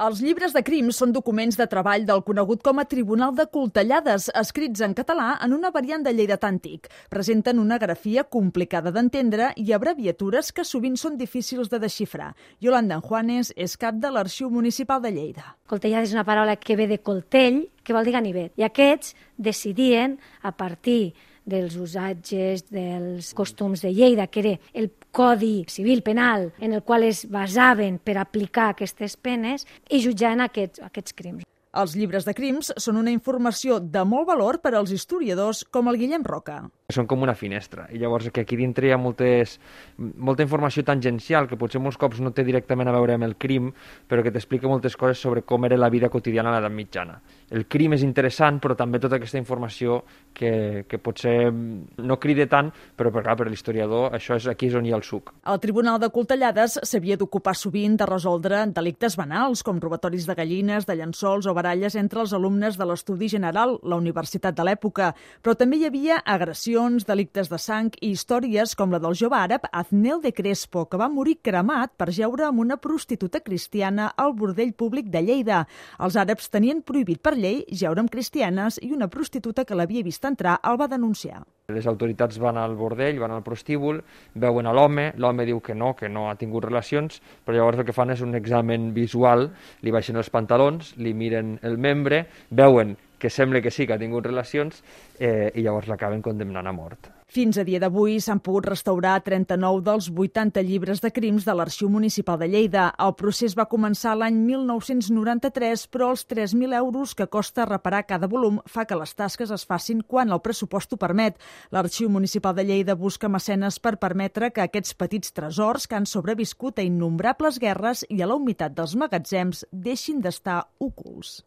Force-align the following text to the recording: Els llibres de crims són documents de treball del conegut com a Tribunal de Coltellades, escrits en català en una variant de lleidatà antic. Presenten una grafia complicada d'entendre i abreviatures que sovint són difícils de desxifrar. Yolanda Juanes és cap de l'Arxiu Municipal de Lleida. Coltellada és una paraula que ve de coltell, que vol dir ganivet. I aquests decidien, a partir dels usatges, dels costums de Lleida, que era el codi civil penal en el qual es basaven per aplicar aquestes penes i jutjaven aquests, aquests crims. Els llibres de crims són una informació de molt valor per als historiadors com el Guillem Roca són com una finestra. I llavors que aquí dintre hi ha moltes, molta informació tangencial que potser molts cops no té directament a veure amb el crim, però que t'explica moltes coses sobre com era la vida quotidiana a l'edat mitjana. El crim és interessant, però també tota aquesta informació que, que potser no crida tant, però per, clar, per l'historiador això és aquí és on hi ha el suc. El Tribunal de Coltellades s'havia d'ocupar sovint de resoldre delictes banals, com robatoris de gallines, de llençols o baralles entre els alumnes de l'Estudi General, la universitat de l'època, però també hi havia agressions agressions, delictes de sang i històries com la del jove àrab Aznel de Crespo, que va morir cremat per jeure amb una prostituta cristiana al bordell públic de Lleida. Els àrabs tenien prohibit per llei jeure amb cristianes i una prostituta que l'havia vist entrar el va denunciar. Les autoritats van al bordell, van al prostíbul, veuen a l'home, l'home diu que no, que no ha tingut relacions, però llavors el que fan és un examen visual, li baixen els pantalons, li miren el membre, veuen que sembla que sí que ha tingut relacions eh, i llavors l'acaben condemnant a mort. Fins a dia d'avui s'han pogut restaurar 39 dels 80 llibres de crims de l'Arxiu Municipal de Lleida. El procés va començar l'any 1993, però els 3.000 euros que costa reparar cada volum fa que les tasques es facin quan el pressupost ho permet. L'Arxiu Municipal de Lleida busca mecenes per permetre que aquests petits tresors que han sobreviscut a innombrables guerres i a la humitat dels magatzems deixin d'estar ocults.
Els 0.00 0.22
llibres 0.24 0.54
de 0.56 0.62
crims 0.64 0.96
són 0.96 1.10
documents 1.12 1.58
de 1.60 1.66
treball 1.68 2.06
del 2.08 2.22
conegut 2.24 2.62
com 2.64 2.78
a 2.80 2.86
Tribunal 2.88 3.34
de 3.36 3.44
Coltellades, 3.52 4.30
escrits 4.40 4.80
en 4.86 4.94
català 4.96 5.34
en 5.44 5.52
una 5.52 5.68
variant 5.74 6.06
de 6.06 6.14
lleidatà 6.16 6.48
antic. 6.48 6.88
Presenten 7.12 7.60
una 7.60 7.76
grafia 7.82 8.24
complicada 8.24 8.94
d'entendre 8.96 9.50
i 9.60 9.74
abreviatures 9.76 10.54
que 10.56 10.64
sovint 10.64 10.96
són 10.96 11.20
difícils 11.20 11.68
de 11.68 11.82
desxifrar. 11.84 12.30
Yolanda 12.64 12.96
Juanes 13.04 13.52
és 13.60 13.76
cap 13.76 14.00
de 14.00 14.08
l'Arxiu 14.08 14.48
Municipal 14.48 15.04
de 15.04 15.12
Lleida. 15.12 15.44
Coltellada 15.68 16.08
és 16.08 16.16
una 16.16 16.24
paraula 16.24 16.56
que 16.56 16.80
ve 16.80 16.88
de 16.88 17.02
coltell, 17.04 17.66
que 17.84 17.92
vol 17.92 18.08
dir 18.08 18.16
ganivet. 18.16 18.56
I 18.56 18.70
aquests 18.70 19.12
decidien, 19.36 20.16
a 20.40 20.56
partir 20.56 21.12
dels 21.44 21.76
usatges, 21.76 22.66
dels 22.70 23.32
costums 23.34 23.82
de 23.84 23.92
Lleida, 23.94 24.26
que 24.26 24.40
era 24.40 24.56
el 24.72 24.90
codi 25.10 25.64
civil 25.68 26.02
penal 26.02 26.52
en 26.58 26.74
el 26.74 26.82
qual 26.82 27.04
es 27.04 27.24
basaven 27.30 27.98
per 27.98 28.18
aplicar 28.18 28.70
aquestes 28.70 29.16
penes 29.16 29.66
i 29.88 30.02
jutjaven 30.02 30.44
aquests, 30.46 30.82
aquests 30.84 31.16
crims. 31.16 31.46
Els 31.70 31.94
llibres 31.94 32.26
de 32.26 32.34
crims 32.34 32.72
són 32.82 32.98
una 32.98 33.12
informació 33.14 33.78
de 33.78 34.02
molt 34.04 34.26
valor 34.26 34.58
per 34.58 34.74
als 34.74 34.90
historiadors 34.90 35.62
com 35.70 35.86
el 35.86 36.00
Guillem 36.00 36.26
Roca 36.26 36.64
són 36.94 37.08
com 37.10 37.22
una 37.22 37.34
finestra. 37.34 37.86
I 37.92 37.98
llavors 37.98 38.30
que 38.30 38.44
aquí 38.44 38.58
dintre 38.58 38.88
hi 38.88 38.94
ha 38.94 38.98
moltes, 39.00 39.58
molta 39.98 40.44
informació 40.46 40.84
tangencial 40.86 41.48
que 41.48 41.58
potser 41.60 41.80
molts 41.82 41.98
cops 42.00 42.20
no 42.20 42.32
té 42.36 42.44
directament 42.46 42.88
a 42.88 42.94
veure 42.96 43.16
amb 43.16 43.26
el 43.26 43.36
crim, 43.40 43.70
però 44.08 44.24
que 44.24 44.32
t'explica 44.34 44.68
moltes 44.70 44.96
coses 44.96 45.20
sobre 45.20 45.42
com 45.42 45.64
era 45.68 45.78
la 45.78 45.90
vida 45.90 46.08
quotidiana 46.08 46.50
a 46.50 46.58
l'edat 46.58 46.74
mitjana. 46.74 47.20
El 47.50 47.66
crim 47.66 47.96
és 47.96 48.04
interessant, 48.06 48.60
però 48.62 48.76
també 48.78 49.00
tota 49.02 49.18
aquesta 49.18 49.38
informació 49.40 50.02
que, 50.34 50.84
que 50.88 51.00
potser 51.02 51.50
no 51.50 52.18
crida 52.22 52.46
tant, 52.50 52.70
però 52.96 53.10
per, 53.10 53.24
clar, 53.24 53.36
per 53.40 53.48
l'historiador 53.50 54.14
això 54.14 54.38
és 54.38 54.46
aquí 54.50 54.70
és 54.70 54.76
on 54.78 54.86
hi 54.86 54.94
ha 54.94 54.98
el 54.98 55.06
suc. 55.06 55.32
El 55.50 55.60
Tribunal 55.62 55.98
de 56.02 56.10
Coltellades 56.14 56.78
s'havia 56.86 57.18
d'ocupar 57.20 57.56
sovint 57.58 57.96
de 57.98 58.06
resoldre 58.08 58.62
delictes 58.74 59.16
banals, 59.18 59.64
com 59.66 59.80
robatoris 59.82 60.26
de 60.28 60.36
gallines, 60.38 60.86
de 60.86 60.96
llençols 60.98 61.48
o 61.50 61.54
baralles 61.56 61.96
entre 61.98 62.22
els 62.24 62.34
alumnes 62.36 62.78
de 62.78 62.86
l'Estudi 62.86 63.28
General, 63.28 63.76
la 63.82 63.98
universitat 63.98 64.56
de 64.56 64.66
l'època, 64.66 65.12
però 65.42 65.56
també 65.58 65.80
hi 65.80 65.88
havia 65.88 66.20
agressions 66.24 66.79
agressions, 66.80 67.04
delictes 67.06 67.48
de 67.50 67.58
sang 67.58 67.90
i 68.00 68.12
històries 68.14 68.74
com 68.76 68.90
la 68.90 69.00
del 69.02 69.14
jove 69.14 69.36
àrab 69.36 69.66
Aznel 69.72 70.20
de 70.22 70.32
Crespo, 70.32 70.86
que 70.88 70.96
va 70.96 71.08
morir 71.08 71.38
cremat 71.42 71.92
per 71.96 72.10
jeure 72.10 72.46
amb 72.46 72.60
una 72.60 72.76
prostituta 72.76 73.40
cristiana 73.40 74.12
al 74.16 74.32
bordell 74.34 74.72
públic 74.72 75.10
de 75.10 75.20
Lleida. 75.20 75.66
Els 75.98 76.16
àrabs 76.16 76.48
tenien 76.48 76.82
prohibit 76.82 77.20
per 77.20 77.36
llei 77.36 77.64
jeure 77.70 78.00
amb 78.00 78.10
cristianes 78.10 78.80
i 78.82 78.92
una 78.92 79.08
prostituta 79.08 79.64
que 79.64 79.76
l'havia 79.76 80.04
vist 80.04 80.24
entrar 80.24 80.58
el 80.64 80.78
va 80.80 80.88
denunciar. 80.88 81.42
Les 81.68 81.86
autoritats 81.86 82.38
van 82.40 82.56
al 82.56 82.74
bordell, 82.74 83.20
van 83.20 83.30
al 83.30 83.44
prostíbul, 83.44 84.00
veuen 84.34 84.66
a 84.66 84.72
l'home, 84.72 85.12
l'home 85.16 85.46
diu 85.46 85.60
que 85.60 85.74
no, 85.74 85.92
que 85.94 86.08
no 86.08 86.30
ha 86.30 86.34
tingut 86.34 86.64
relacions, 86.64 87.20
però 87.44 87.58
llavors 87.58 87.78
el 87.78 87.86
que 87.86 87.94
fan 87.94 88.10
és 88.10 88.24
un 88.24 88.34
examen 88.34 88.90
visual, 88.94 89.50
li 89.82 89.92
baixen 89.94 90.16
els 90.16 90.32
pantalons, 90.32 90.96
li 90.96 91.14
miren 91.14 91.58
el 91.62 91.78
membre, 91.78 92.24
veuen 92.50 92.96
que 93.20 93.30
sembla 93.30 93.62
que 93.62 93.70
sí 93.70 93.86
que 93.86 93.94
ha 93.94 94.02
tingut 94.02 94.26
relacions 94.26 94.82
eh, 95.20 95.52
i 95.54 95.62
llavors 95.62 95.88
l'acaben 95.92 96.24
condemnant 96.24 96.66
a 96.66 96.74
mort. 96.74 97.12
Fins 97.30 97.60
a 97.60 97.62
dia 97.62 97.78
d'avui 97.78 98.16
s'han 98.18 98.40
pogut 98.42 98.66
restaurar 98.66 99.20
39 99.22 99.84
dels 99.86 100.08
80 100.10 100.64
llibres 100.66 100.98
de 100.98 101.12
crims 101.14 101.44
de 101.46 101.54
l'Arxiu 101.54 101.86
Municipal 101.86 102.40
de 102.40 102.48
Lleida. 102.50 102.88
El 102.98 103.12
procés 103.14 103.54
va 103.54 103.68
començar 103.70 104.16
l'any 104.18 104.40
1993, 104.48 105.84
però 105.94 106.08
els 106.10 106.24
3.000 106.26 106.74
euros 106.74 107.12
que 107.14 107.28
costa 107.30 107.68
reparar 107.68 108.00
cada 108.08 108.26
volum 108.26 108.58
fa 108.66 108.82
que 108.82 108.98
les 108.98 109.14
tasques 109.14 109.52
es 109.54 109.62
facin 109.62 110.00
quan 110.02 110.34
el 110.34 110.42
pressupost 110.42 110.90
ho 110.90 110.98
permet. 110.98 111.38
L'Arxiu 111.70 112.10
Municipal 112.10 112.56
de 112.56 112.64
Lleida 112.66 112.98
busca 112.98 113.30
mecenes 113.30 113.78
per 113.78 114.00
permetre 114.02 114.50
que 114.50 114.66
aquests 114.66 114.98
petits 114.98 115.30
tresors 115.30 115.86
que 115.86 116.00
han 116.00 116.10
sobreviscut 116.10 116.82
a 116.82 116.88
innombrables 116.88 117.62
guerres 117.62 118.02
i 118.08 118.24
a 118.24 118.26
la 118.26 118.40
humitat 118.42 118.74
dels 118.74 118.98
magatzems 118.98 119.62
deixin 119.70 120.18
d'estar 120.18 120.64
ocults. 120.82 121.44